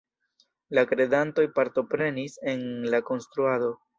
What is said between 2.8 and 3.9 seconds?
la konstruado.